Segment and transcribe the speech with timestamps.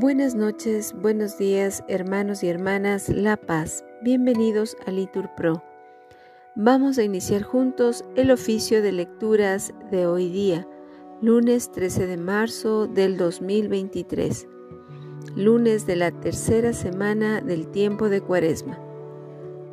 [0.00, 3.84] Buenas noches, buenos días, hermanos y hermanas La Paz.
[4.00, 5.62] Bienvenidos a Litur Pro.
[6.54, 10.66] Vamos a iniciar juntos el oficio de lecturas de hoy día,
[11.20, 14.48] lunes 13 de marzo del 2023,
[15.36, 18.78] lunes de la tercera semana del tiempo de Cuaresma.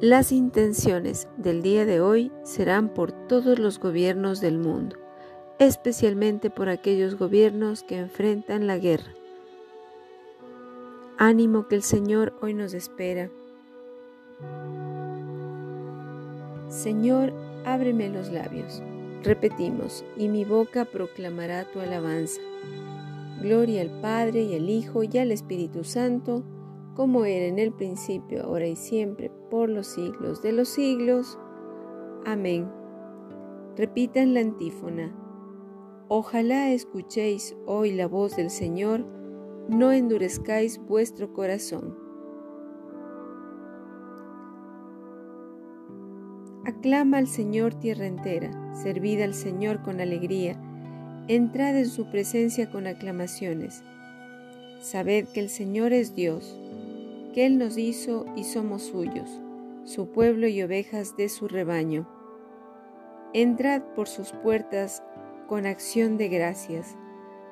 [0.02, 4.98] Las intenciones del día de hoy serán por todos los gobiernos del mundo,
[5.58, 9.14] especialmente por aquellos gobiernos que enfrentan la guerra
[11.20, 13.32] Ánimo que el Señor hoy nos espera.
[16.70, 17.34] Señor,
[17.66, 18.84] ábreme los labios.
[19.24, 22.40] Repetimos, y mi boca proclamará tu alabanza.
[23.42, 26.44] Gloria al Padre y al Hijo y al Espíritu Santo,
[26.94, 31.40] como era en el principio, ahora y siempre, por los siglos de los siglos.
[32.28, 32.70] Amén.
[33.76, 35.16] Repitan la antífona.
[36.10, 39.17] Ojalá escuchéis hoy la voz del Señor
[39.70, 41.98] no endurezcáis vuestro corazón.
[46.66, 50.60] Aclama al Señor tierra entera, servid al Señor con alegría,
[51.28, 53.84] entrad en su presencia con aclamaciones.
[54.82, 56.58] Sabed que el Señor es Dios,
[57.34, 59.42] que Él nos hizo y somos suyos,
[59.84, 62.08] su pueblo y ovejas de su rebaño.
[63.34, 65.04] Entrad por sus puertas
[65.48, 66.98] con acción de gracias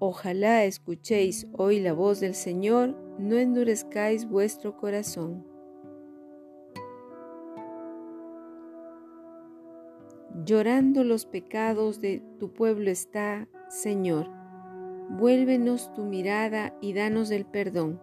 [0.00, 5.44] Ojalá escuchéis hoy la voz del Señor, no endurezcáis vuestro corazón.
[10.44, 14.28] Llorando los pecados de tu pueblo está, Señor.
[15.10, 18.00] Vuélvenos tu mirada y danos el perdón.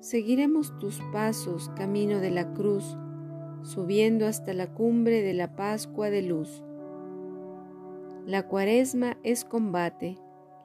[0.00, 2.98] Seguiremos tus pasos camino de la cruz,
[3.62, 6.64] subiendo hasta la cumbre de la Pascua de luz.
[8.26, 10.18] La cuaresma es combate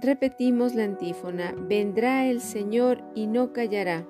[0.00, 4.06] Repetimos la antífona, vendrá el Señor y no callará.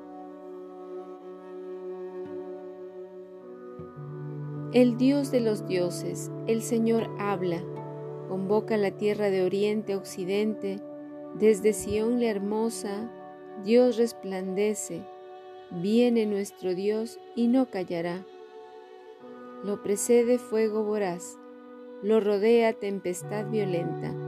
[4.74, 7.62] El Dios de los dioses, el Señor habla,
[8.28, 10.78] convoca la tierra de oriente a occidente,
[11.38, 13.10] desde Sión la hermosa,
[13.64, 15.00] Dios resplandece,
[15.70, 18.26] viene nuestro Dios y no callará.
[19.64, 21.38] Lo precede fuego voraz,
[22.02, 24.27] lo rodea tempestad violenta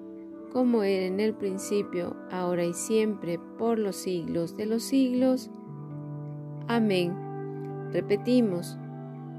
[0.51, 5.49] como era en el principio, ahora y siempre, por los siglos de los siglos.
[6.67, 7.15] Amén.
[7.91, 8.77] Repetimos,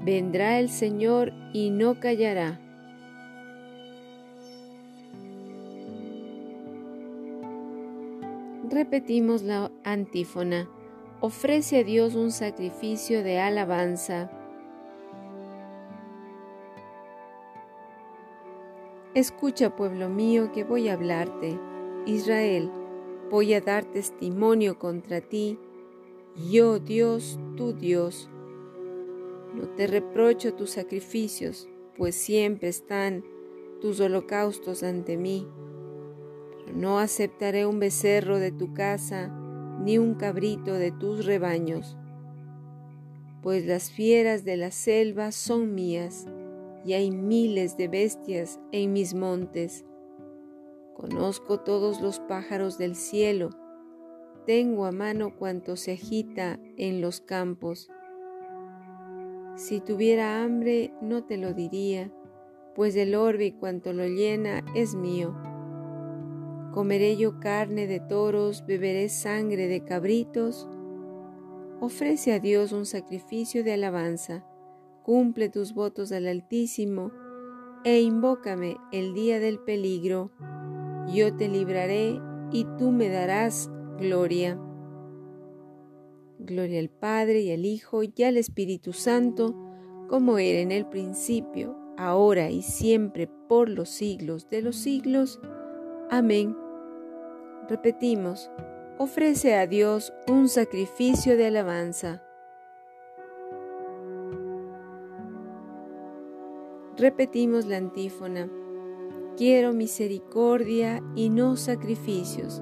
[0.03, 2.59] vendrá el Señor y no callará.
[8.69, 10.67] Repetimos la antífona,
[11.21, 14.31] ofrece a Dios un sacrificio de alabanza
[19.15, 21.59] Escucha, pueblo mío, que voy a hablarte.
[22.07, 22.71] Israel,
[23.29, 25.59] voy a dar testimonio contra ti.
[26.49, 28.27] Yo, Dios, tu Dios.
[29.53, 33.23] No te reprocho tus sacrificios, pues siempre están
[33.81, 35.47] tus holocaustos ante mí.
[36.65, 39.27] Pero no aceptaré un becerro de tu casa,
[39.79, 41.97] ni un cabrito de tus rebaños,
[43.43, 46.25] pues las fieras de la selva son mías
[46.85, 49.85] y hay miles de bestias en mis montes.
[50.95, 53.49] Conozco todos los pájaros del cielo,
[54.45, 57.89] tengo a mano cuanto se agita en los campos.
[59.55, 62.11] Si tuviera hambre no te lo diría,
[62.75, 65.33] pues el orbe cuanto lo llena es mío.
[66.73, 70.67] Comeré yo carne de toros, beberé sangre de cabritos.
[71.79, 74.45] Ofrece a Dios un sacrificio de alabanza,
[75.03, 77.11] cumple tus votos al Altísimo,
[77.83, 80.31] e invócame el día del peligro.
[81.13, 82.19] Yo te libraré
[82.51, 83.69] y tú me darás
[83.99, 84.57] gloria.
[86.39, 89.55] Gloria al Padre y al Hijo y al Espíritu Santo,
[90.07, 95.39] como era en el principio, ahora y siempre, por los siglos de los siglos.
[96.09, 96.55] Amén.
[97.69, 98.49] Repetimos,
[98.97, 102.23] ofrece a Dios un sacrificio de alabanza.
[107.03, 108.49] Repetimos la antífona.
[109.35, 112.61] Quiero misericordia y no sacrificios,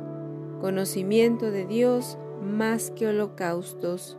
[0.60, 4.18] conocimiento de Dios más que holocaustos.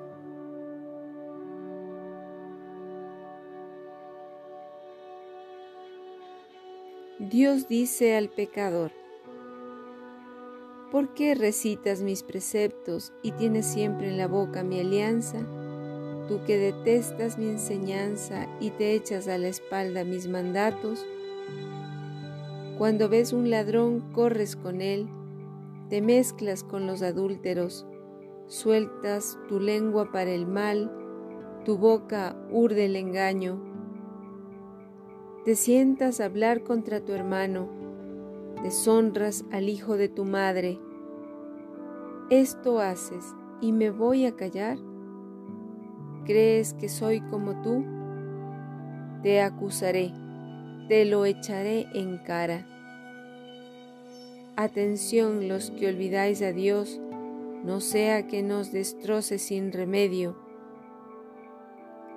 [7.19, 8.93] Dios dice al pecador,
[10.93, 15.41] ¿por qué recitas mis preceptos y tienes siempre en la boca mi alianza?
[16.29, 21.05] Tú que detestas mi enseñanza y te echas a la espalda mis mandatos,
[22.79, 25.09] cuando ves un ladrón corres con él,
[25.89, 27.87] te mezclas con los adúlteros,
[28.47, 30.91] sueltas tu lengua para el mal,
[31.65, 33.73] tu boca urde el engaño
[35.45, 37.69] te sientas a hablar contra tu hermano,
[38.63, 40.79] deshonras al hijo de tu madre.
[42.31, 44.79] Esto haces y me voy a callar.
[46.25, 47.85] ¿Crees que soy como tú?
[49.25, 50.13] Te acusaré,
[50.89, 52.65] te lo echaré en cara.
[54.55, 57.01] Atención los que olvidáis a Dios,
[57.65, 60.37] no sea que nos destroce sin remedio.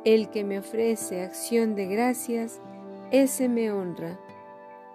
[0.03, 2.61] El que me ofrece acción de gracias,
[3.11, 4.19] ese me honra.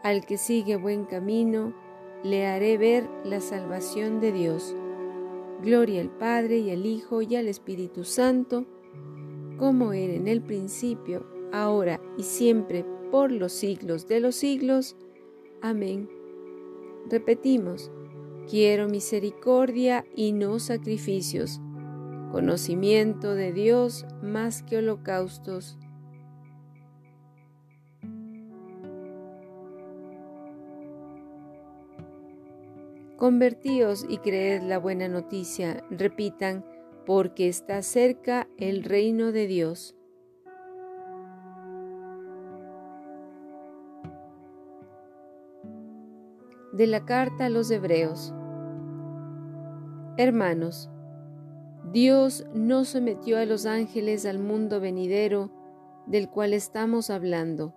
[0.04, 1.74] Al que sigue buen camino,
[2.22, 4.76] le haré ver la salvación de Dios.
[5.62, 8.66] Gloria al Padre y al Hijo y al Espíritu Santo,
[9.60, 14.96] como era en el principio, ahora y siempre, por los siglos de los siglos.
[15.60, 16.08] Amén.
[17.10, 17.92] Repetimos,
[18.48, 21.60] quiero misericordia y no sacrificios,
[22.32, 25.78] conocimiento de Dios más que holocaustos
[33.20, 36.64] Convertíos y creed la buena noticia, repitan,
[37.04, 39.94] porque está cerca el reino de Dios.
[46.72, 48.32] De la carta a los Hebreos
[50.16, 50.88] Hermanos,
[51.92, 55.50] Dios no sometió a los ángeles al mundo venidero
[56.06, 57.74] del cual estamos hablando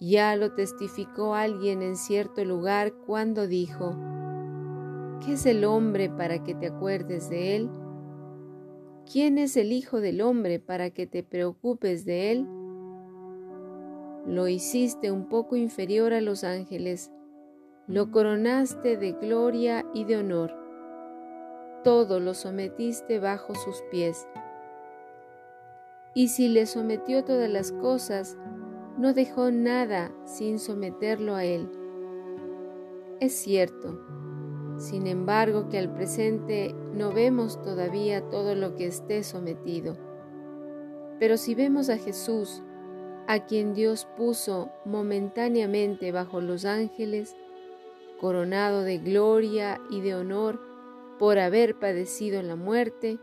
[0.00, 3.94] ya lo testificó alguien en cierto lugar cuando dijo,
[5.24, 7.70] ¿qué es el hombre para que te acuerdes de él?
[9.10, 12.46] ¿Quién es el Hijo del hombre para que te preocupes de él?
[14.26, 17.10] Lo hiciste un poco inferior a los ángeles,
[17.86, 20.54] lo coronaste de gloria y de honor,
[21.82, 24.26] todo lo sometiste bajo sus pies.
[26.14, 28.36] Y si le sometió todas las cosas,
[28.98, 31.68] no dejó nada sin someterlo a él.
[33.20, 33.98] Es cierto,
[34.80, 39.96] sin embargo, que al presente no vemos todavía todo lo que esté sometido.
[41.18, 42.62] Pero si vemos a Jesús,
[43.26, 47.36] a quien Dios puso momentáneamente bajo los ángeles,
[48.18, 50.58] coronado de gloria y de honor
[51.18, 53.18] por haber padecido la muerte,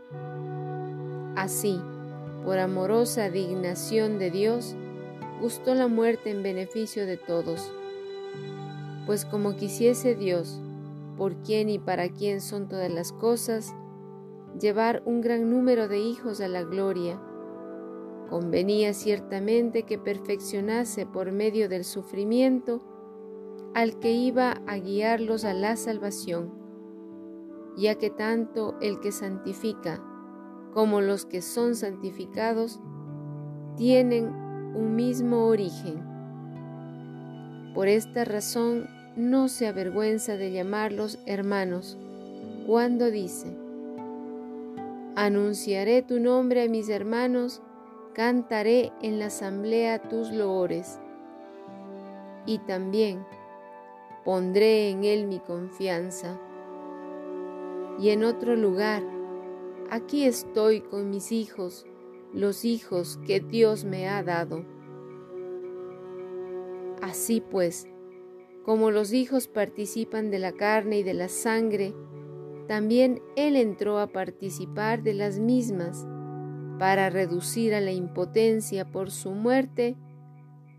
[1.34, 1.80] así,
[2.44, 4.76] por amorosa dignación de Dios,
[5.40, 7.72] gustó la muerte en beneficio de todos.
[9.06, 10.60] Pues como quisiese Dios,
[11.18, 13.74] por quien y para quien son todas las cosas,
[14.58, 17.20] llevar un gran número de hijos a la gloria,
[18.30, 22.82] convenía ciertamente que perfeccionase por medio del sufrimiento
[23.74, 26.52] al que iba a guiarlos a la salvación,
[27.76, 30.02] ya que tanto el que santifica
[30.72, 32.80] como los que son santificados
[33.76, 34.26] tienen
[34.74, 36.04] un mismo origen.
[37.74, 38.86] Por esta razón
[39.18, 41.98] no se avergüenza de llamarlos hermanos
[42.66, 43.48] cuando dice,
[45.16, 47.60] Anunciaré tu nombre a mis hermanos,
[48.14, 51.00] cantaré en la asamblea tus loores.
[52.46, 53.26] Y también
[54.24, 56.38] pondré en él mi confianza.
[57.98, 59.02] Y en otro lugar,
[59.90, 61.84] aquí estoy con mis hijos,
[62.32, 64.64] los hijos que Dios me ha dado.
[67.02, 67.88] Así pues,
[68.68, 71.94] como los hijos participan de la carne y de la sangre,
[72.66, 76.06] también Él entró a participar de las mismas
[76.78, 79.96] para reducir a la impotencia por su muerte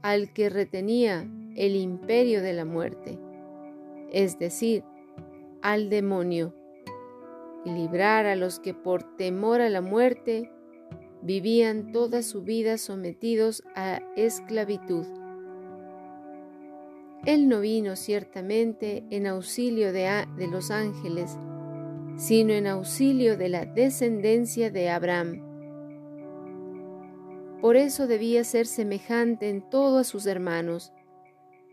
[0.04, 3.18] al que retenía el imperio de la muerte,
[4.12, 4.84] es decir,
[5.64, 6.54] al demonio,
[7.66, 10.52] y librar a los que por temor a la muerte
[11.24, 15.08] vivían toda su vida sometidos a esclavitud.
[17.26, 21.38] Él no vino ciertamente en auxilio de, de, los ángeles,
[22.16, 25.46] sino en auxilio de la descendencia de Abraham.
[27.62, 30.94] Por eso debía ser semejante en todo a sus hermanos,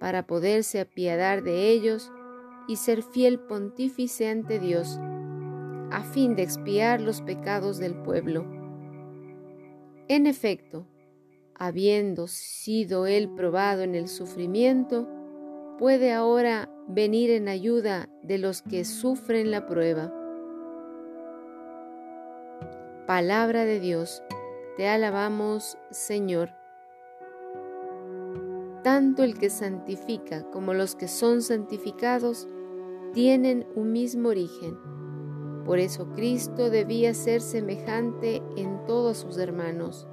[0.00, 2.10] para poderse apiadar de ellos
[2.68, 4.98] y ser fiel pontífice ante Dios,
[5.90, 8.44] a fin de expiar los pecados del pueblo.
[10.08, 10.86] En efecto,
[11.54, 15.08] habiendo sido él probado en el sufrimiento,
[15.78, 20.12] puede ahora venir en ayuda de los que sufren la prueba.
[23.06, 24.22] Palabra de Dios,
[24.76, 26.50] te alabamos Señor.
[28.82, 32.48] Tanto el que santifica como los que son santificados
[33.12, 34.76] tienen un mismo origen.
[35.64, 40.06] Por eso Cristo debía ser semejante en todos sus hermanos.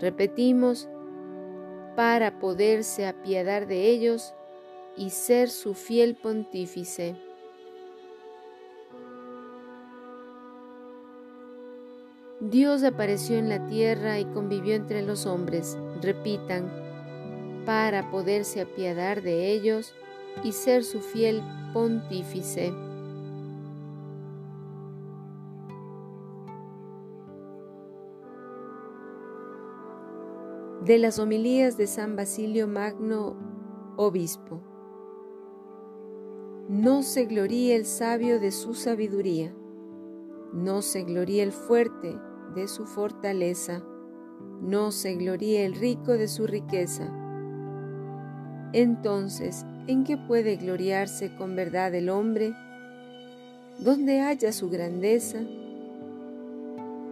[0.00, 0.88] Repetimos,
[1.98, 4.32] para poderse apiadar de ellos
[4.98, 7.16] y ser su fiel pontífice.
[12.40, 15.76] Dios apareció en la tierra y convivió entre los hombres.
[16.00, 16.70] Repitan,
[17.66, 19.92] para poderse apiadar de ellos
[20.42, 22.72] y ser su fiel pontífice.
[30.84, 33.36] De las homilías de San Basilio Magno,
[33.96, 34.67] obispo.
[36.68, 39.54] No se gloríe el sabio de su sabiduría,
[40.52, 42.14] no se gloríe el fuerte
[42.54, 43.82] de su fortaleza,
[44.60, 47.10] no se gloríe el rico de su riqueza.
[48.74, 52.52] Entonces, ¿en qué puede gloriarse con verdad el hombre?
[53.78, 55.38] ¿Dónde haya su grandeza?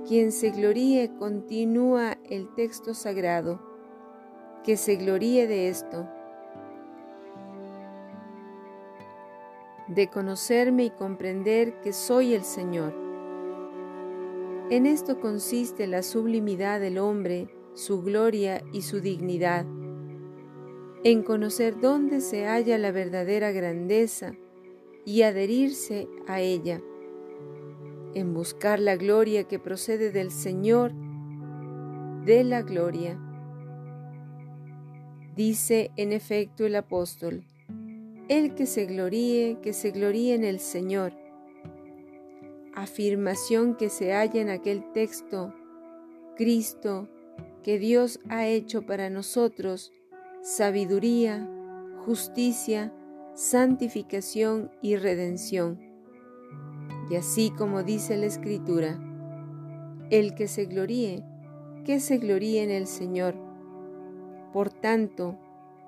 [0.07, 3.59] Quien se gloríe continúa el texto sagrado,
[4.65, 6.07] que se gloríe de esto,
[9.89, 12.95] de conocerme y comprender que soy el Señor.
[14.71, 19.67] En esto consiste la sublimidad del hombre, su gloria y su dignidad
[21.09, 24.35] en conocer dónde se halla la verdadera grandeza
[25.05, 26.83] y adherirse a ella,
[28.15, 30.93] en buscar la gloria que procede del Señor
[32.25, 33.21] de la gloria.
[35.37, 37.45] Dice en efecto el apóstol,
[38.29, 41.13] el que se gloríe, que se gloríe en el Señor.
[42.75, 45.55] Afirmación que se halla en aquel texto,
[46.37, 47.09] Cristo,
[47.63, 49.93] que Dios ha hecho para nosotros
[50.43, 51.49] sabiduría,
[52.05, 52.93] justicia,
[53.35, 55.81] santificación y redención.
[57.11, 59.01] Y así como dice la Escritura,
[60.11, 61.25] el que se gloríe,
[61.85, 63.35] que se gloríe en el Señor.
[64.53, 65.39] Por tanto,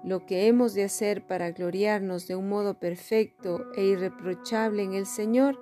[0.05, 5.07] lo que hemos de hacer para gloriarnos de un modo perfecto e irreprochable en el
[5.07, 5.59] Señor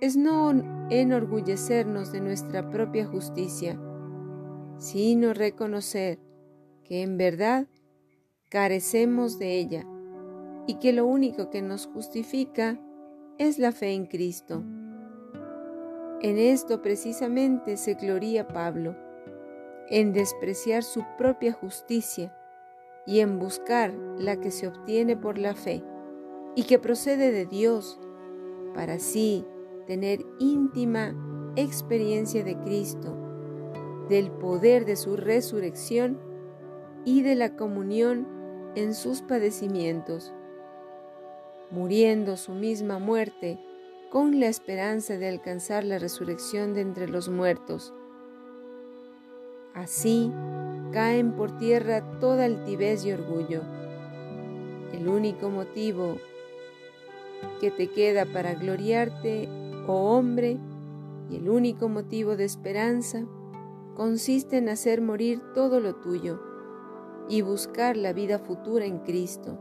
[0.00, 0.52] es no
[0.90, 3.80] enorgullecernos de nuestra propia justicia,
[4.76, 6.18] sino reconocer
[6.82, 7.66] que en verdad
[8.50, 9.86] carecemos de ella
[10.66, 12.78] y que lo único que nos justifica
[13.38, 14.62] es la fe en Cristo.
[16.20, 18.96] En esto precisamente se gloría Pablo,
[19.88, 22.34] en despreciar su propia justicia
[23.06, 25.82] y en buscar la que se obtiene por la fe
[26.54, 28.00] y que procede de Dios,
[28.74, 29.44] para así
[29.86, 31.14] tener íntima
[31.56, 33.16] experiencia de Cristo,
[34.08, 36.18] del poder de su resurrección
[37.04, 38.26] y de la comunión
[38.74, 40.32] en sus padecimientos,
[41.70, 43.58] muriendo su misma muerte
[44.10, 47.92] con la esperanza de alcanzar la resurrección de entre los muertos.
[49.74, 50.32] Así
[50.94, 53.62] caen por tierra toda altivez y orgullo.
[54.92, 56.18] El único motivo
[57.60, 59.48] que te queda para gloriarte,
[59.88, 60.56] oh hombre,
[61.28, 63.26] y el único motivo de esperanza
[63.96, 66.40] consiste en hacer morir todo lo tuyo
[67.28, 69.58] y buscar la vida futura en Cristo.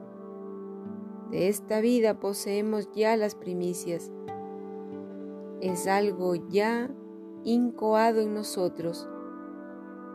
[1.32, 4.12] De esta vida poseemos ya las primicias.
[5.62, 6.92] Es algo ya
[7.44, 9.10] incoado en nosotros,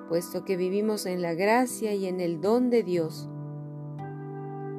[0.08, 3.28] puesto que vivimos en la gracia y en el don de Dios.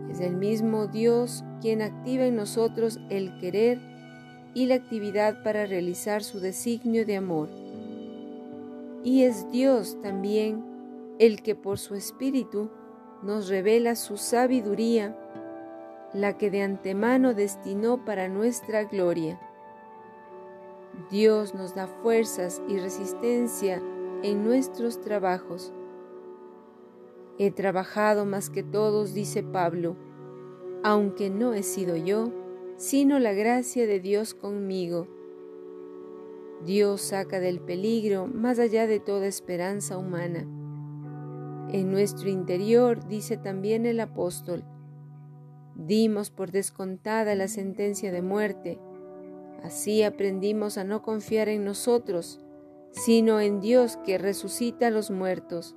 [0.09, 3.79] Es el mismo Dios quien activa en nosotros el querer
[4.53, 7.50] y la actividad para realizar su designio de amor.
[9.03, 10.65] Y es Dios también
[11.19, 12.69] el que por su Espíritu
[13.21, 15.15] nos revela su sabiduría,
[16.13, 19.39] la que de antemano destinó para nuestra gloria.
[21.12, 23.81] Dios nos da fuerzas y resistencia
[24.23, 25.73] en nuestros trabajos.
[27.38, 29.95] He trabajado más que todos, dice Pablo,
[30.83, 32.31] aunque no he sido yo,
[32.75, 35.07] sino la gracia de Dios conmigo.
[36.65, 40.41] Dios saca del peligro más allá de toda esperanza humana.
[41.71, 44.65] En nuestro interior, dice también el apóstol,
[45.75, 48.79] dimos por descontada la sentencia de muerte.
[49.63, 52.41] Así aprendimos a no confiar en nosotros,
[52.91, 55.75] sino en Dios que resucita a los muertos.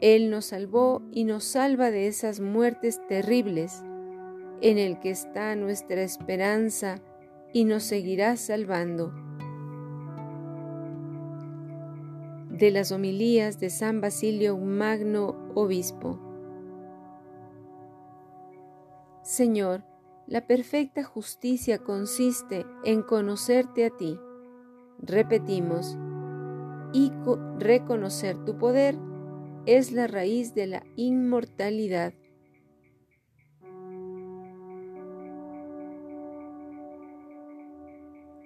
[0.00, 3.82] Él nos salvó y nos salva de esas muertes terribles,
[4.60, 6.96] en el que está nuestra esperanza
[7.52, 9.12] y nos seguirá salvando.
[12.58, 16.18] de las homilías de San Basilio Magno Obispo.
[19.22, 19.84] Señor,
[20.26, 24.18] la perfecta justicia consiste en conocerte a ti.
[24.98, 25.96] Repetimos,
[26.92, 27.12] y
[27.58, 28.96] reconocer tu poder
[29.66, 32.14] es la raíz de la inmortalidad.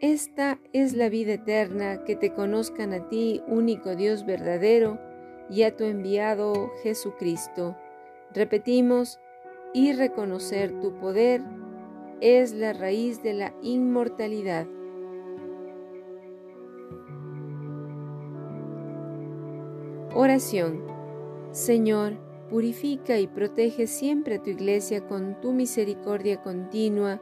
[0.01, 4.99] Esta es la vida eterna, que te conozcan a ti, único Dios verdadero,
[5.51, 7.77] y a tu enviado Jesucristo.
[8.33, 9.21] Repetimos,
[9.73, 11.43] y reconocer tu poder
[12.21, 14.67] es la raíz de la inmortalidad.
[20.15, 20.83] Oración.
[21.53, 22.15] Señor,
[22.51, 27.21] purifica y protege siempre a tu iglesia con tu misericordia continua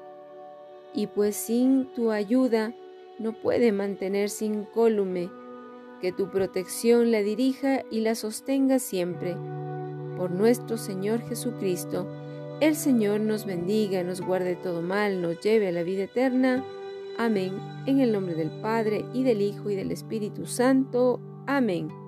[0.95, 2.75] y pues sin tu ayuda
[3.19, 5.31] no puede mantenerse incólume,
[6.01, 9.37] que tu protección la dirija y la sostenga siempre.
[10.17, 12.07] Por nuestro Señor Jesucristo,
[12.61, 16.65] el Señor nos bendiga, nos guarde todo mal, nos lleve a la vida eterna.
[17.19, 17.53] Amén.
[17.87, 21.21] En el nombre del Padre, y del Hijo, y del Espíritu Santo.
[21.47, 22.08] Amén.